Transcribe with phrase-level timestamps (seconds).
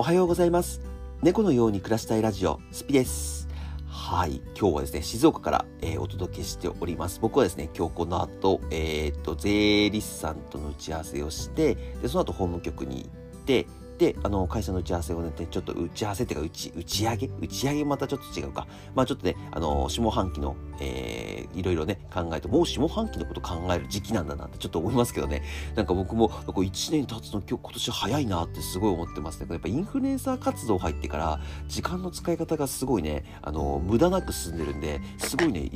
[0.00, 0.80] おはようございます。
[1.22, 3.48] 猫のように暮らしたいラジオスピです。
[3.88, 7.18] はい今日はですね静岡から、えー、お届けしております。
[7.20, 13.66] 僕はですね今日この後えー、っと税理士さんとの打ち合わせをしてでその後法務局に行って
[13.98, 18.66] で、あの、会社の打ち合わせをね、ちょっと打ち合わせっていうか、打ち、打ち上げ打ち上げまたちょっと違うか。
[18.94, 25.42] まあちょっとね、あの、下半期の、えー、いろいろね、考えて、もう下半期のこと考える時期なんだなってちょっと思いますけどね。
[25.74, 29.46] なんか僕も、こう1年経つの今日、今年早いなってすごい思ってますね。
[29.50, 35.68] やっぱインフルエンサー活動入ってから、時間の使い方がすごいね、あの、無駄なく進んでるんで、すごいね、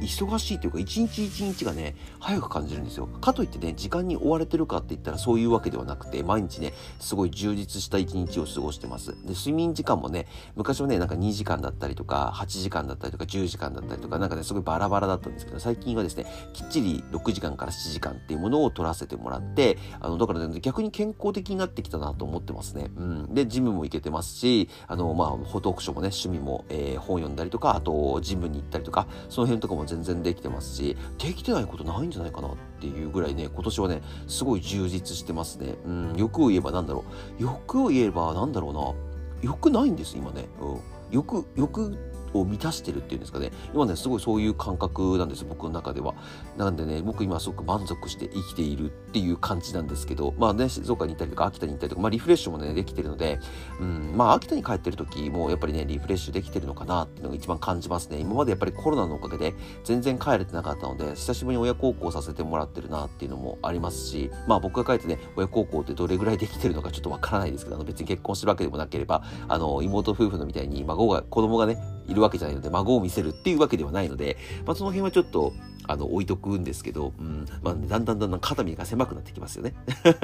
[0.00, 3.06] 忙しいというか一日一日がね早く感じるんですよ。
[3.06, 9.12] かといってね時間に追われてるかって言ったらそういうわけではなくて毎日ねすごい充実した一日を過ごしてます。
[9.24, 10.26] で睡眠時間もね
[10.56, 22.90] 昔はねなんか2時間だったりとか8時間だったりとか10時間だったりとかなんかねすごいバラバラだったんですけど最近はですねきっちり6時間から7時間っていうものを取らせてもらってあのだからね逆に健康的になってきたなと思ってますね。
[22.96, 23.34] うん。
[23.34, 35.74] でジムも行けてますしあのまあフォト読書もね趣味も、えー、本読んだりとかあとジムに行ったりとかその辺とかも全然できてますしできてないことないんじゃないかなっていうぐらいね今年はねすごい充実してますね。
[35.84, 37.04] うん欲を言えば何だろ
[37.40, 37.42] う。
[37.42, 39.08] 欲を言えば何だろうな。
[39.42, 41.96] 欲ないんです今ね、うん、欲欲
[42.34, 43.50] を満たしてるっていうんですかね。
[43.74, 46.14] 今ねすごいそういう感覚なんです僕の中では。
[46.56, 53.38] なんでね僕今すごく満足して生きているっていう感じなんですけどまあね静岡に行ったりとか秋田に行ったりとか、まあ、リフレッシュもねできてるので、
[53.80, 58.18] うん、まあ秋田に帰ってる時もやっぱりねリフレッシュできてるのかなっていうのが一番感じますね。
[58.18, 75.52] 今までやっぱりコロナのおかげで全然帰れてなかったので久しぶりに親孝行させてもらってるなっていうのもありますしまあ僕が帰ってね親孝行ってどれぐらいできてるのかちょっとわからないですけどあの別に結婚してるわけでもなければあの妹夫婦のみたいに孫が子供がねいるわけじゃないので孫を見せるっていうわけではないので、まあ、その辺はちょっと
[75.88, 79.74] あの置いとくんですけど、うんまあ、だんだんだんだん肩身が狭くなってきますよね。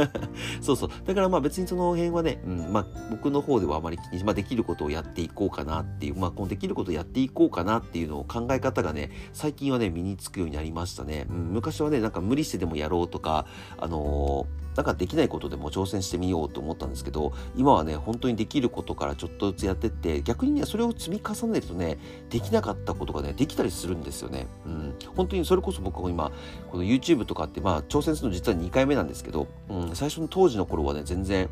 [0.60, 0.90] そうそう。
[1.06, 11.26] だからまあ別にその辺はね、うんまあ、僕の方ではあまり気に、まあ、できることをやっていこうかなっていう、まあ、このできることをやっていこうかなっていうのを考え方がね、最近はね、身につくようになりましたね。
[11.30, 13.46] うん、昔はね、なんか無理してでもやろうとか、
[13.78, 21.98] あのーなんかできないことでも挑戦してみようと思ったんですけど今はね本当にできることからちょっとずつやってって逆にねそれを積み重ねるとね
[22.30, 24.46] できなかったことがねできたりするんですよね。
[24.66, 26.32] うん、本当にそれこそ僕も今
[26.70, 31.48] この YouTube とかってまあ挑戦するの実は2回目なんですけど、うん、最初の当時の頃はね全然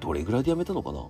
[0.00, 1.00] どれぐらいでやめたのかな？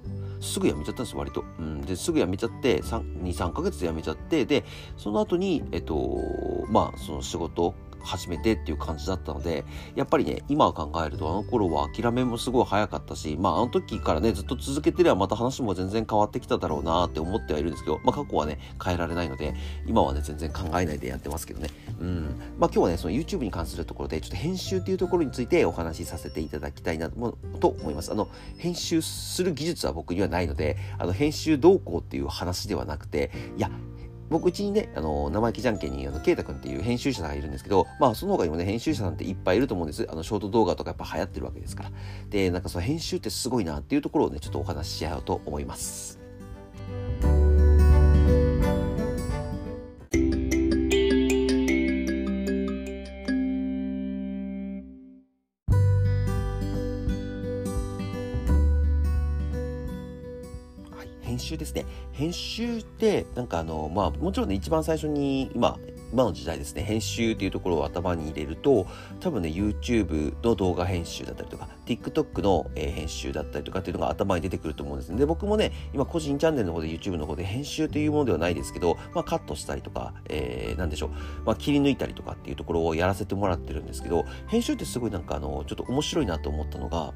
[0.40, 1.44] すぐ辞めちゃったんです割と。
[1.58, 4.64] うん、ですぐ辞めちゃって23ヶ月で辞めちゃってで
[4.98, 6.20] その後にえっと
[6.68, 9.64] まあその仕事始めてっていう感じだったので、
[9.94, 19.54] やっぱりね、今考えるとあの頃は諦めもすごい早かったし、まああの時からね、ずっと続けてればまた話も全然変わってきただろうなって思ってはいるんですけど、まあ過去はね、変えられないので、
[19.86, 21.68] 今はね、全然考えないでやってますけどね。
[22.00, 22.24] うん。
[22.58, 28.10] まあ今日はね、その YouTube に関するところで、ちょっと編集っていうところについてお話しさせていただきたいなと思います。
[28.12, 33.70] あの、編集する技術は僕にはないので、あの、編集動向っていう話ではなくて、いや、
[34.32, 40.06] 僕うちにね、あの、生意気じゃんけんに、あの、ケイタ君っていう編集者さんがいるんですけど、まあ、その他にもね、編集者なんていっぱいいると思うんです。
[40.10, 41.90] あの、ショート動画とかやっぱ流行ってるわけですから。
[42.30, 46.21] で、なんかその編集ってすごいなっていうところをね、ちょっとお話しし合おうと思います。
[61.52, 61.84] 集ですね。
[62.12, 65.78] 編集って、なんかあの、まあ、もちろんね、一番最初に、今、
[66.12, 68.86] 今の時代ですね、編集っていうところを頭に入れると、
[69.20, 75.18] 多分ね、YouTube の動画編集だったりとか、TikTok の、えー、編集だったりとかっていうのが頭に出てくると思うんですね。
[75.18, 81.10] で、僕もね、今個人チャンネルの方で YouTube の方で編集というものではないですけど、まあカットしたりとか、えー、なんでしょう、
[81.44, 87.14] まあ切り抜いたりとかっていうところをやらせてもらってるんですけど、編集ってすごいなんかあの、ちょっと面白いなと思ったのが、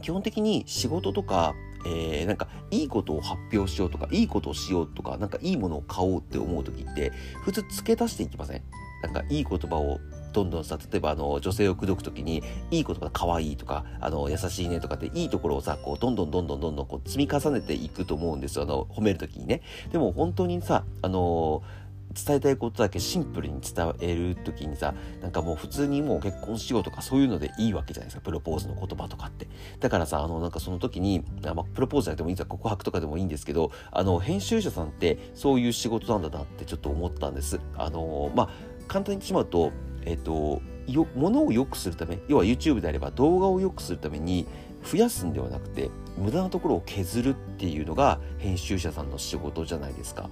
[0.00, 1.54] 基本的に仕事とか
[1.84, 8.62] えー、なんかいいことを発表しようとかいいことをしようとかなんかいいものを買おうって思う時って普通付け足していきません？
[9.02, 9.98] なんかいい言葉を
[10.32, 18.64] どんどんさ例えばあの女性を口説く時にいい言葉可愛いとかあの優しいねとかっていいところをさこうどんどんどんどんどんどんこう積み重ねていくと思うんですよ。
[18.64, 19.62] あの褒める時にね。
[19.90, 21.80] でも本当にさあのー
[22.12, 28.22] 伝えたいことだけシンプルに伝える時にさなんかもう普通にもう結婚しようとかそういうのでいいわけじゃないですか。
[28.22, 29.48] プロポーズの言葉とかって。
[29.78, 37.60] だからさあのなんかその時にあ、まあ、プロポーズじゃなくてもいいんです告白とかでもいいんですけどあの編集者さんってそういう仕事なんだなってちょっと思ったんです。
[37.76, 38.48] あのまあ
[38.88, 39.72] 簡単に言ってしまうと
[40.04, 44.46] えっ、とよものを良くするため要は YouTube であれば動画を良くするために
[44.84, 50.30] 増やすんではなくて無駄なところを削るっていうのが編集者さんの仕事じゃないですか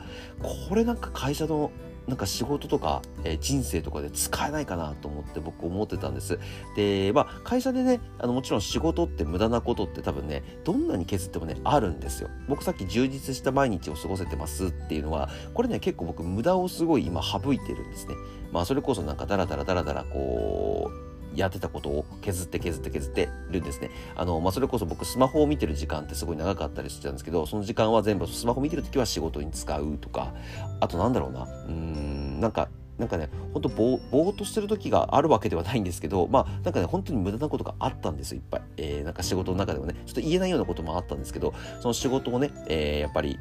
[0.69, 1.71] これなんか会社の
[2.09, 6.39] なんか仕事とか、えー、人生とかで使えないかなと思って僕思ってたんです。
[6.75, 12.31] で、まあ会社でね、あのもちろん仕事って無駄なことって多分ね、どんなに削ってもね、あるんですよ。
[12.49, 18.15] 僕さっき充実した毎日を過ごせてますっていうのは、これね、結構僕無駄をすごい今省いてるんですね。
[18.53, 21.08] まあそれこそなんかダラダラダラダラこう、
[21.39, 23.91] やってたことを削って削って削ってるんですね。
[24.17, 30.35] あの、まあ、それこそ僕スマホを見てる時間ってすごい長かったりしてたんですけど、その時間は全部スマホ見てる時は仕事に使うとか、
[30.81, 32.69] あとなんだろうな、うーん、なんか、
[32.99, 38.63] なんかね、ほんとぼーっとしてる時があるわけではないんですけど、まあ、なんかね、本当に無駄なことがあったんですよ、いっぱい。
[38.77, 43.39] えー、なんか仕事の中でもね、ちょっと言えないようなこともあったんですけど、その仕事をね、えー、やっぱり、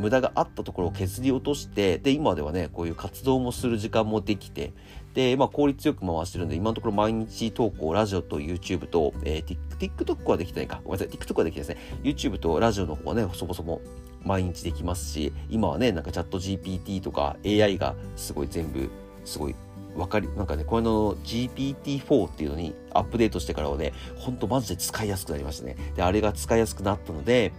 [0.00, 4.72] 無駄があったところを削り落としてで今ではねこういう活動もする時間もできて
[5.14, 10.80] で、まあ、効率よく回してるんで、今のところ毎日投稿、ラジオと YouTube と、えー、TikTok はできてないか。
[10.84, 11.16] ごめんなさい。
[11.16, 12.00] TikTok はできてないですね。
[12.04, 13.80] YouTube とラジオの方はね、そもそも
[14.22, 18.88] 毎日できますし、今はね、なんかチャット GPT とか AI がすごい全部、
[19.24, 19.54] すごい
[19.96, 25.76] わかり、なんかね、これの GPT-4 っていうのにアップデートしてからはね、ほんとマジで使いやすくなりましたね。
[25.96, 27.52] で、あれが使いやすくなったので、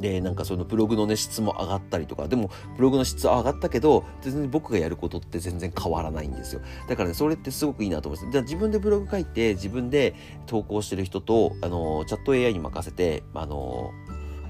[0.00, 6.60] で、なんかそのブログのね、質も上がったりとか、でも、ブログの質は上がったけど、全然僕がやることって全然変わらないんですよ。
[6.88, 8.32] だからね、それってすごくいいなと思います。
[8.32, 10.14] じゃあ自分でブログ書いて、自分で
[10.46, 13.92] 投稿してる人と、あの、チャット AI に任せて、あの、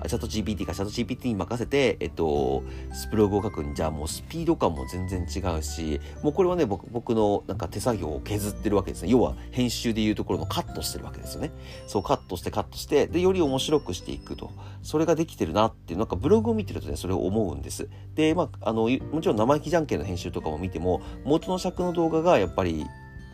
[0.08, 2.62] チャット GPT かチャット GPT に任せて、えっと、
[2.93, 9.11] スプログを書くんじゃもうスピード感も全然違うし、もうこれはね、僕僕のなんか手作業を削ってるわけですね。
[9.11, 11.50] 要は編集でいうところのカットしてるわけですよね。
[11.87, 14.50] そう、カットしてカットして、で、より面白くしていくと。
[14.82, 17.88] それができてるなっていう、なんかブログを見てるとね、それを思うんです。
[18.14, 22.87] で、まあ、あの、もちろん生意気じゃんけんの編集とかも見ても、元の尺の動画がやっぱり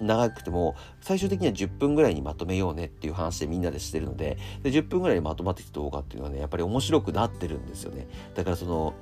[0.03, 8.07] 長くても最終的には10分ぐらいにまとめようねっていう話でみんなでしてるのでで10分ぐらいにまとまってきた動画っていうのはねやっぱり面白くなってるんですよね。
[8.35, 8.95] だからその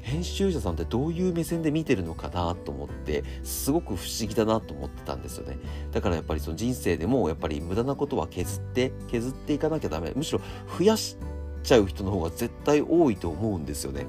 [0.00, 5.58] 編集者さんってどういう目線で見てるのかなと思ってすごく不思議だなと思ってたんですよね。
[5.92, 10.12] だからやっぱりその人生でもやっぱり無駄なことは削って削っていかなきゃダメ。
[10.14, 10.40] むしろ
[10.78, 11.16] 増やし
[11.62, 14.06] ちゃう人の方が絶対多いと思うんですよね。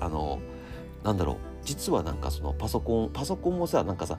[0.00, 0.40] あの
[1.02, 1.36] なんだろう。
[1.64, 4.18] 実はなんかそのパソコンパソコンもさなんかさ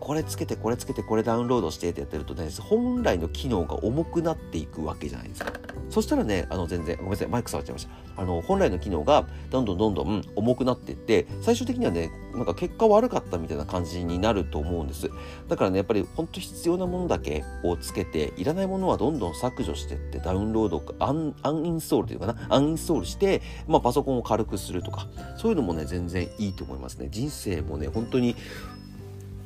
[0.00, 5.52] これつけてこれつけてこれダウンロードしてってやってるとね本来の機能が重くなっていくわけじゃないですか。
[5.88, 8.06] そしたらねあの全然ごめんなさいマイク触っちゃいました。
[8.18, 15.10] あの本来の機能がどんどんどんどん重くなっていって最終的にはねなんか結果悪かったみたいな感じになると思うんです。
[15.48, 27.08] だからねやっぱり本当必要なものだけをつけていらないものはどんどん削除してってダウンロードアンアンインストールというかなアンインストールして、まあ、パソコンを軽くするとかそういうのもね全然いいと思いますね。
[27.10, 28.34] 人生もね本当に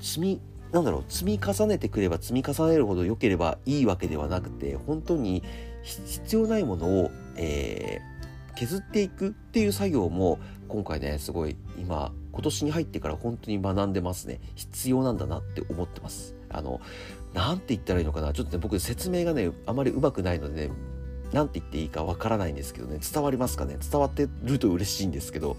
[0.00, 0.40] 積み
[0.72, 5.42] なんだろう積み重ねてくれば積み重ねるほど良ければいいわけではなくて本当に
[5.82, 10.38] 必要ないものを、えー、削っていくっていう作業も
[10.68, 14.40] 今回ねすごい今今年に入ってから本当に学んでますね。
[14.54, 16.36] 必要なんだなって思ってます。
[16.48, 16.80] あの
[17.34, 18.32] なんて言ったらいいのかな。
[18.32, 20.74] ちょっとね僕説明がねあまりうまくないのでね
[21.32, 22.98] なんて言っていいかわからないんですけどね。
[23.00, 23.78] 伝わりますかね。
[23.90, 25.56] 伝わってると嬉しいんですけど。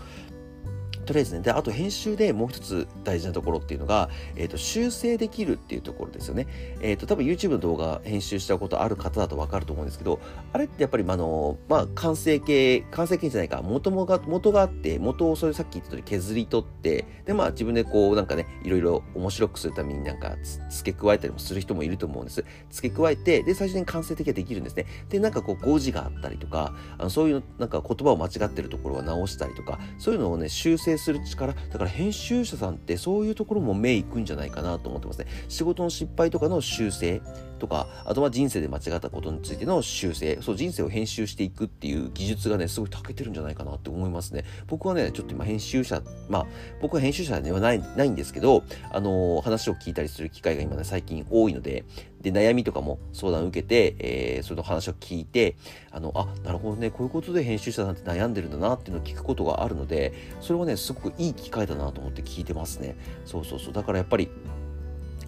[1.11, 6.47] とりあえずね、で、あと編集でもう一つ大事なところっていうのが、えっ、ー、と、修正できるっていうところですよね。
[6.79, 10.21] えっ、ー、と、多分 YouTube の動画編集したことある方だとわかると思うんですけど、
[10.53, 20.37] あれってやっぱり、あの、まあ、完成形、完成形じゃないか、元もが、元があって、元をそれさっき言った通り削り取って、で、まあ、自分でこう、なんかね、いろいろ面白くするためになんか
[20.69, 22.45] 付け加えたりもする人もいると思うんです。
[22.69, 24.85] 付け加えて、で、最初に完成的ができるんですね。
[25.09, 35.27] で、なんかこう、誤字があったりとか、あのそういう、なんか言葉を間違ってるところは直したりとか、そういうのをね、修正する力、だから編集者さんってそういうところも目いくんじゃないかなと思ってますね。
[35.49, 37.21] 仕事の失敗とかの修正
[37.61, 44.43] とか、あとは人生で間違ったことについての修正、そう人生を編集していくっていう技術がね、すごい長けてるんじゃないかなって思いますね。
[44.67, 46.47] 僕はね、ちょっと今編集者、まあ、
[46.81, 51.85] 僕は編集者ではない、ないんですけど、あのー、話を聞いたりする機会が今ね、最近多いので、
[52.21, 55.55] で、悩みとかも相談を受けて、えー、その話を聞いて、
[55.91, 62.95] あの、あ、なるほどね、こういうことで編集者さんて悩んでるんだなっていうのを聞くことがあるので、それはね、すごくいい機会だなと思って聞いてますね。
[63.25, 63.73] そうそうそう。
[63.73, 64.29] だからやっぱり、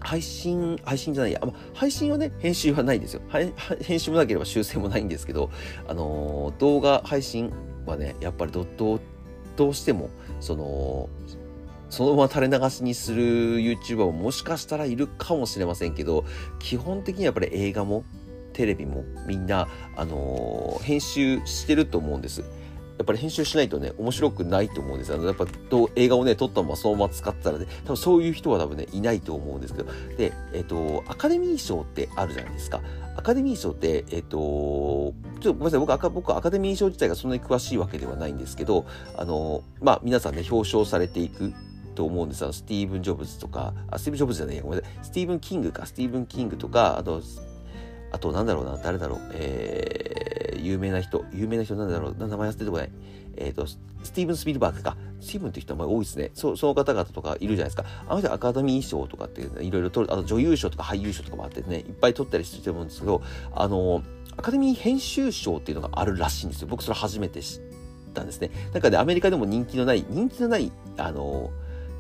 [0.04, 3.22] 配信、配信じゃないや、ま配信はね、編集はないですよ。
[3.82, 5.50] 編集もなければ修正もないんですけど、
[5.88, 7.52] あのー、動画配信
[7.86, 9.00] はね、やっぱりど、ど
[9.56, 11.10] どうしても、その、
[11.90, 16.26] そのまま垂れ流しにする YouTuber ももしかしたらいるかもしれませんけど、
[16.60, 18.04] 基本的にはやっぱり映画も
[18.54, 22.44] テレビもみんな、あのー、編集してると思うんです。
[22.98, 25.14] やっぱり編集しないとね、面白くないと思うんです。
[25.14, 25.46] あの、やっぱ
[25.96, 29.92] 映画をね、撮ったままそのまま使ったらね、多分そういう人は多分ね、いないと思うんですけど。
[30.18, 32.82] で、えっ、と、アカデミー賞ってあるじゃないですか。
[33.16, 38.86] アカデミー賞って、えっ、と、ちょっとごめんなさい、僕、僕アカデミー賞自体がそんなに詳しいわけではないんですけど、
[39.18, 41.54] あの、まあ、皆さんね、表彰されていく
[41.96, 42.54] と思うんですよ。
[42.54, 45.06] スティーブン・ジョブズとか、あ、スティーブン・ジョブズじゃないごめんなさい。
[45.06, 47.22] スティーブン・キングか、スティーブン・キングとか、あと、
[48.12, 52.91] あと、なんだろうな、誰だろう、えー、有名な人、有名な人なんだろう、名前忘れてこない。
[53.38, 53.77] えっ、ー、と、ス
[54.12, 54.98] ティーブン・スピルバーグか。
[55.22, 56.32] スティーブンって人も多いですね。
[56.34, 57.86] そその方々とかいるじゃないですか。
[58.08, 63.22] あの人アカデミー賞とかっていう、いろいろ取る、あと女優賞とか俳優賞とかもあってね、いっぱい取ったりしてると思うんですけど、
[63.53, 64.03] あの、
[64.38, 66.67] アカデミー編集賞っていうのがあるらしいんですよ。
[66.67, 67.62] 僕それ初めて知っ
[68.13, 68.51] たんですね。
[68.74, 71.51] なんかね、アメリカでも人気のない、人気のない、あの、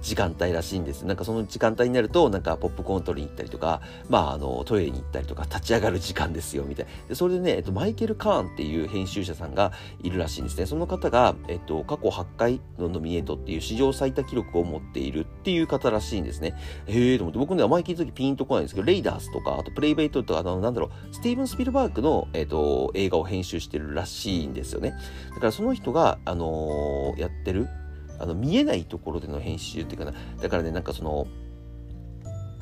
[0.03, 1.03] 時間帯らしいんです。
[1.03, 6.91] なんかその時間帯になると、なんかポップコーン取りに行ったりとか、まああのトイレに行ったりとか、立ち上がる時間ですよ、みたいな。
[7.07, 9.71] で、それでね、えっと、マイケル・カーンっていう編集者さんが
[10.03, 10.65] いるらしいんですね。
[10.65, 16.53] その方が、えっと、過去8回のノミネートっていう史上最多記録を持っているっていう方らしいんですね。
[16.85, 24.93] へえと思って、僕ね、名前聞いた時ピンとこないんですけど、レイダースとか、あとプレイベイトとか、あの、なんだろう、スティーブン・スピルバーグの、えっと、映画を編集してるらしいんですよね。
[25.33, 27.67] だからその人が、あのー、やってる、
[28.19, 31.27] あの見えないところでの編集っていうかなだからねなんかその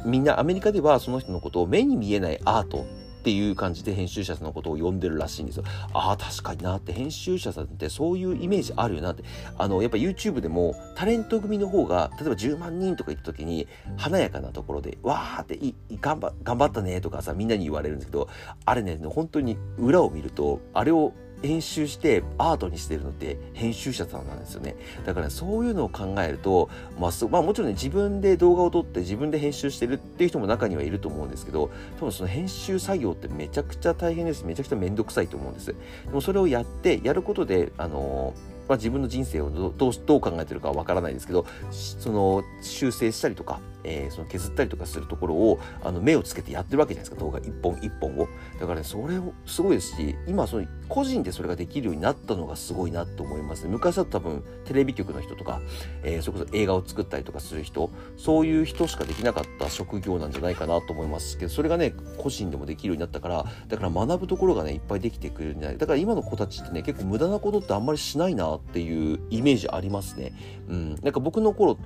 [0.05, 2.85] みんなアメリカではその人のことを目に見えないアート
[3.21, 5.63] っていう感じで編集者さんのことを呼んでるらしいんですよ。
[5.93, 9.23] ああ、確かになって編集者さんってそういうイメージあるよなって。
[9.59, 18.27] あの、やっぱ YouTube でもタレント組の方が、例えば10万人とか言った時に華やかなところで、わーってい頑張頑張ったねとかさ、みんなに言われるんですけど、
[18.65, 24.75] あれね、本当に裏を見ると、あれを編集してアートにしてるのって編集者さんなんですよね。
[25.05, 26.69] だから、そういうのを考えると、
[26.99, 34.45] まあ、まあ、もちろんね、自分で動画を撮って自分で編集してるっていう人も中にはいると思うんですけど、多分その編集作業ってめちゃくちゃ大変です。
[34.45, 35.67] めちゃくちゃめんどくさいと思うんです。
[35.67, 35.75] で
[36.11, 38.33] もそれをやって、やることで、あの
[38.67, 48.27] まあ、自分の人生をどうどう考えてるかはわからないですけど、その修正したりとか、えー、その削ったりとかするところをあの目をつけてやってるわけじゃないですか動画一本一本を。
[48.59, 53.63] だからねそれをすごいですし今その個人でそれができるようになったのがすごいなと思います。
[53.63, 55.61] ね昔だと多分テレビ局の人とか、
[56.03, 70.33] えー、それこそ映画を作ったりとかする人そういう人しかできなかった職業なんじゃないかなと思いますけどそれがね個人でもできるようになったからだから学ぶところがねいっぱいできてくれるんじゃないだから今の子たちってね結構無駄なことってあんまりしないなっていうイメージありますね。
[70.67, 70.95] うん。
[71.01, 71.77] なんか僕の頃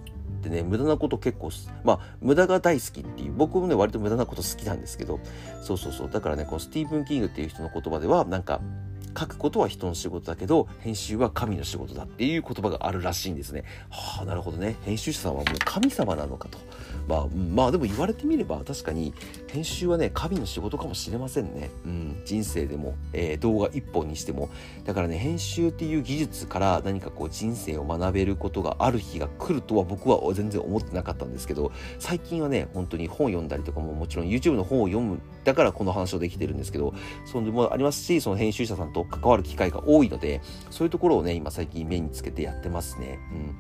[0.45, 1.49] ってね、無駄なこと結構、
[1.83, 5.19] まあ、無駄が大好きっていう、僕もね、割と無駄なこと好きなんですけど、
[5.63, 6.09] そうそうそう。
[6.11, 8.61] だからね、このスティーブン・キングっていう人の言葉では、なんか、
[9.17, 13.63] 書くことは人の仕事だけど、編集は神の仕事だっていう言葉があるらしいんですね。
[13.89, 14.75] はあ、なるほどね。
[14.83, 16.57] 編集者さんはもう神様なのかと。
[17.07, 19.13] まあ、まあでも言われてみれば確かに
[19.47, 21.69] 編集はね、神の仕事かもしれませんね。
[21.85, 24.49] うん、人生でも、えー、動画一本にしても。
[24.85, 36.93] だからね、編集っていう技術から何かこう人生を学べることがある日が来るとは僕は全然思ってなかったんですけど、最近はね、本当に本読んだりとかももちろん YouTube の本を読む、だからこの話をできてるんですけど、
[37.25, 43.19] それもありますし、その編集者さんと関わる機会が多いので、そういうところをね、今最近目につけてやってますね。
[43.31, 43.55] うん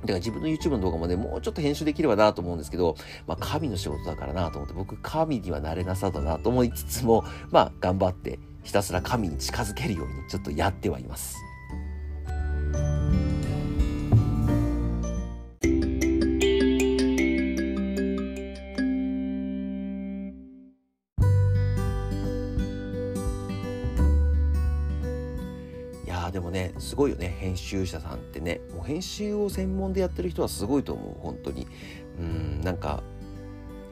[0.00, 11.36] だから自分の YouTube の動画もね、もうちょっと編集できればなと思うんですけど、まあ神の仕事だからなと思って、僕神にはなれなさだなと思いつつも、まあ頑張ってひたすら神に近づけるようにちょっとやってはいます。
[26.80, 27.34] すごいよね。
[27.38, 28.60] 編集者さんってね。
[28.74, 31.14] もう編集を専門でやってる人はすごいと思う。
[31.20, 31.66] 本当に。
[32.18, 33.02] うんなんか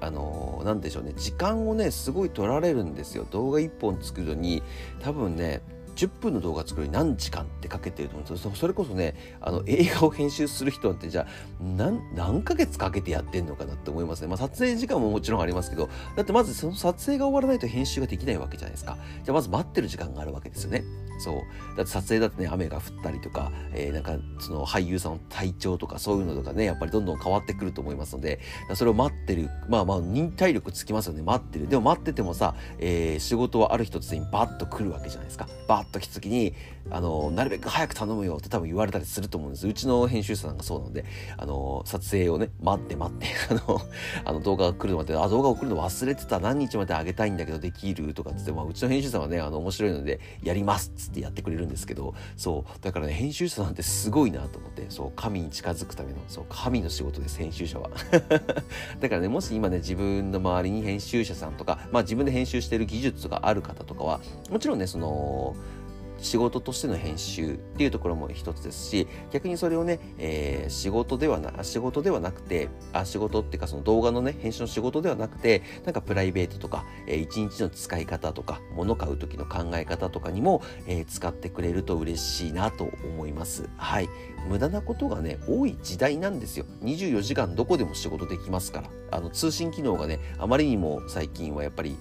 [0.01, 1.13] あの何でしょうね。
[1.17, 3.27] 時間をねすごい取られるんですよ。
[3.31, 4.63] 動画1本作るのに。
[5.01, 5.61] 多分ね
[5.99, 8.57] 10分の動画作るに何時間ってかけてると思うんです。
[8.57, 11.27] それこそね、あの映画を編集する人ってじゃあ
[11.61, 14.29] 何、何ヶ月かけてやってんのかなって思いますね。
[14.29, 18.97] まあ撮影時間ももちろんありますけど、だってまずその撮影が終わらないと編集ができないわけじゃないですか。
[19.25, 20.85] じゃあまず待ってる時間があるわけですよね。
[21.19, 21.37] そう。
[21.77, 28.39] だって撮影だってね、雨が降ったりとか、えー、なんかその俳優さんの体調とかそういうのとかね、やっぱりどんどん変わってくると思いますので、
[28.75, 29.51] それを待ってる。
[29.69, 31.23] まあまあ忍耐力つきますよね。
[31.23, 31.67] 待ってる。
[31.67, 35.49] でも待っててもさ、えー、仕事はある日突然バッと来るわけじゃないですか。
[35.67, 36.55] バッと来た時に、
[36.91, 39.69] あの、なるべく早く頼むよって多分言われたりすると思うんです。
[39.69, 41.05] うちの編集者さんがそうなので、
[41.37, 43.81] あの、撮影をね、待って待って、 あの、
[44.25, 57.91] あの動画が来るのまで、あ、動画送るの忘れてた、何日まであげたいんだけどできるとかっつって、まあ、うちの編集者さんはね、あの、面白いので、やりますっつってやってくれるんですけど、そう、だからね、編集者さんってすごいなと思って、そう、神に近づくための、そう、神の仕事です、編集者は。
[59.01, 65.55] だからね、もし今ね、自分の周りに編集者さんとか、まあ自分で編集してる技術がある方とかは、もちろんね、その、
[66.21, 83.69] 仕事としての編集っていうところも一つですし逆にそれをね、えー、仕事ではな仕事ではなくてあ仕事っていうかその動画のね編集の仕事ではなくてなんかプライベートとか、えー、一日の使い方とか物買う時の考え方とかにも、えー、使ってくれると嬉しいなと思います。
[83.77, 84.09] はい。
[84.49, 86.65] 無駄なことがね多い時代なんですよ。
[86.83, 88.91] 24時間どこでも仕事できますから。
[89.11, 91.97] あの通信機能がねあまりにも最近はやっぱり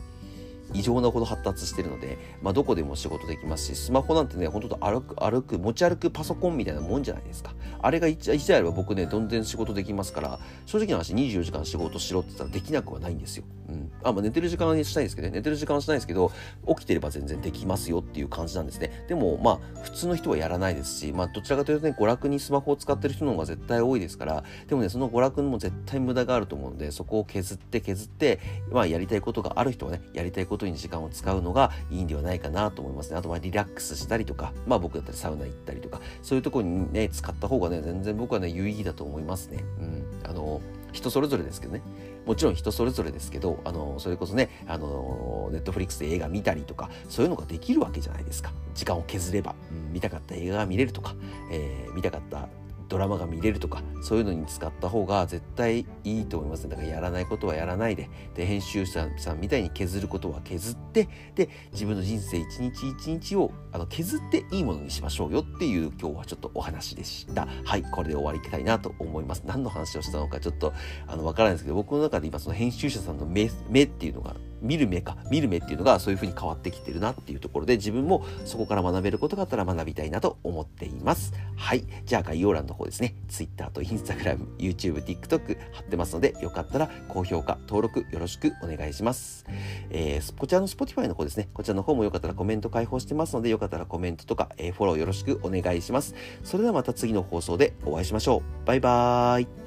[0.74, 7.53] 異常なほど発達してるので、まあ、どこでも仕事できますし、スマホなんてね、ほんと歩く、歩く、持ち歩くパソコンみたいなもんじゃないですか。
[7.81, 13.45] あれが1台あれば僕ね、どんどん仕事できますから、正直な話24時間仕事しろって言ったらできなくはないんですよ。
[13.69, 13.91] うん。
[14.03, 16.31] あ、まあ、寝てる時間はしたいですけどね、寝てる時間はしないですけど、
[16.67, 19.05] 起きてれば全然できますよっていう感じなんですね。
[19.07, 28.39] でも、まあ、普通の人はやらないですし、まあ、どちらかというとね、娯楽にスマホを使ってる人の方が絶対多いですから、でもね、その娯楽も絶対無駄があると思うので、そこを削って削って、
[28.71, 33.18] まあ、やりたいことがある人はね、やりたいことに時間を使うのがいいんではないかなと思いますね。
[33.18, 39.64] あとはリラックスしたりとか、まあ僕だったらサウナ行ったりとか、そういうところにね、使った方がね、全然僕はね、有意義だと思いますね。
[39.80, 40.06] うん。
[40.24, 40.62] あの、
[40.92, 41.82] 人それぞれですけどね。
[42.26, 48.52] もちろん人それぞれですけど、あの、それこそね、あの、ネットフリックスで映画見たりとか、そういうのができるわけじゃないですか。
[48.76, 51.16] 時間を削れば、うん、見たかった映画が見れるとか、
[51.52, 52.50] えー、見たかった
[52.89, 56.63] ドラマが見れるとかそういうのに使った方が絶対いいと思います。
[56.65, 67.48] ねだからやらないことはやらないでで編集者さんみたいに削ることは削ってで自分の人生一日一日をあの削っていいものにしましょうよっていう今日はちょっとお話でした。
[67.65, 69.44] はいこれで終わりたいなと思います。
[69.46, 70.74] 何の話をしたのかちょっと
[71.08, 81.34] あのわからないですけど僕の中で今その編集者さんの目目っていうのが見る目か見る目っていうのがそういう風に変わってきてるなっていうところで自分もそこから学べることがあったら学びたいなと思っています。
[81.56, 81.86] はい。
[82.06, 83.16] じゃあ概要欄の方ですね。
[83.28, 89.46] Twitter と Instagram、YouTube、TikTok 貼ってますのでよかったら高評価登録よろしくお願いします、
[89.90, 91.50] えー、こちらの Spotify の方ですね。
[91.54, 96.16] こちらの方もよかったらコメント開放してますのでよかったらコメントとか、えー、フォローよろしくお願いします。
[96.44, 98.66] それではまた次の放送でお会いしましょう。
[98.66, 99.66] バイバーイ。